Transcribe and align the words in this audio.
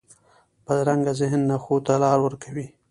بدرنګه 0.65 1.13
ذهن 1.19 1.41
نه 1.49 1.57
ښو 1.63 1.75
ته 1.85 1.93
لار 2.03 2.19
ورکوي 2.23 2.65